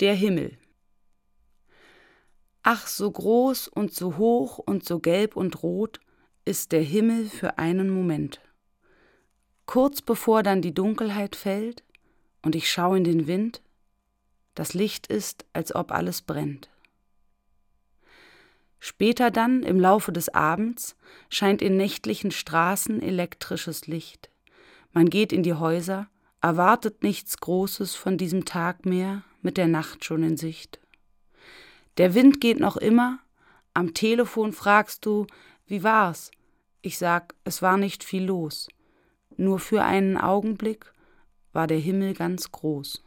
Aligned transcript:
Der 0.00 0.14
Himmel. 0.14 0.58
Ach, 2.62 2.86
so 2.86 3.10
groß 3.10 3.68
und 3.68 3.94
so 3.94 4.18
hoch 4.18 4.58
und 4.58 4.84
so 4.84 4.98
gelb 4.98 5.36
und 5.36 5.62
rot 5.62 6.00
ist 6.44 6.72
der 6.72 6.82
Himmel 6.82 7.30
für 7.30 7.56
einen 7.58 7.88
Moment. 7.88 8.42
Kurz 9.64 10.02
bevor 10.02 10.42
dann 10.42 10.60
die 10.60 10.74
Dunkelheit 10.74 11.34
fällt 11.34 11.82
und 12.42 12.54
ich 12.54 12.70
schaue 12.70 12.98
in 12.98 13.04
den 13.04 13.26
Wind, 13.26 13.62
das 14.54 14.74
Licht 14.74 15.06
ist, 15.06 15.46
als 15.54 15.74
ob 15.74 15.90
alles 15.92 16.20
brennt. 16.20 16.68
Später 18.78 19.30
dann, 19.30 19.62
im 19.62 19.80
Laufe 19.80 20.12
des 20.12 20.28
Abends, 20.28 20.94
scheint 21.30 21.62
in 21.62 21.78
nächtlichen 21.78 22.32
Straßen 22.32 23.00
elektrisches 23.00 23.86
Licht. 23.86 24.28
Man 24.92 25.08
geht 25.08 25.32
in 25.32 25.42
die 25.42 25.54
Häuser, 25.54 26.08
erwartet 26.40 27.02
nichts 27.02 27.38
Großes 27.38 27.94
von 27.94 28.18
diesem 28.18 28.44
Tag 28.44 28.86
mehr, 28.86 29.22
mit 29.42 29.56
der 29.56 29.68
Nacht 29.68 30.04
schon 30.04 30.22
in 30.22 30.36
Sicht. 30.36 30.80
Der 31.98 32.14
Wind 32.14 32.40
geht 32.40 32.60
noch 32.60 32.76
immer, 32.76 33.20
am 33.74 33.94
Telefon 33.94 34.52
fragst 34.52 35.06
du, 35.06 35.26
wie 35.66 35.82
war's? 35.82 36.30
Ich 36.82 36.98
sag, 36.98 37.34
es 37.44 37.62
war 37.62 37.76
nicht 37.76 38.04
viel 38.04 38.24
los. 38.24 38.68
Nur 39.36 39.58
für 39.58 39.82
einen 39.82 40.16
Augenblick 40.16 40.92
war 41.52 41.66
der 41.66 41.78
Himmel 41.78 42.14
ganz 42.14 42.52
groß. 42.52 43.02